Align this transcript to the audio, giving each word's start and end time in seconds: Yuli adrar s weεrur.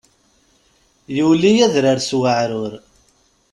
Yuli 1.17 1.51
adrar 1.65 1.99
s 2.01 2.11
weεrur. 2.19 2.73